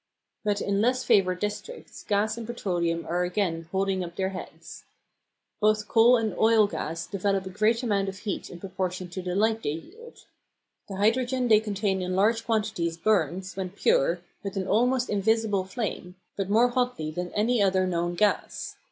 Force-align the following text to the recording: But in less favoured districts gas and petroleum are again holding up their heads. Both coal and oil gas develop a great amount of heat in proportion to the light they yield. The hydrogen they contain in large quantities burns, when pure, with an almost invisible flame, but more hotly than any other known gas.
But 0.43 0.61
in 0.61 0.81
less 0.81 1.03
favoured 1.03 1.37
districts 1.39 2.03
gas 2.03 2.35
and 2.35 2.47
petroleum 2.47 3.05
are 3.05 3.23
again 3.23 3.69
holding 3.71 4.03
up 4.03 4.15
their 4.15 4.29
heads. 4.29 4.83
Both 5.59 5.87
coal 5.87 6.17
and 6.17 6.33
oil 6.39 6.65
gas 6.65 7.05
develop 7.05 7.45
a 7.45 7.51
great 7.51 7.83
amount 7.83 8.09
of 8.09 8.17
heat 8.17 8.49
in 8.49 8.59
proportion 8.59 9.09
to 9.09 9.21
the 9.21 9.35
light 9.35 9.61
they 9.61 9.73
yield. 9.73 10.25
The 10.89 10.95
hydrogen 10.97 11.49
they 11.49 11.59
contain 11.59 12.01
in 12.01 12.15
large 12.15 12.43
quantities 12.47 12.97
burns, 12.97 13.55
when 13.55 13.69
pure, 13.69 14.21
with 14.41 14.55
an 14.57 14.67
almost 14.67 15.07
invisible 15.07 15.65
flame, 15.65 16.15
but 16.35 16.49
more 16.49 16.69
hotly 16.69 17.11
than 17.11 17.31
any 17.33 17.61
other 17.61 17.85
known 17.85 18.15
gas. 18.15 18.77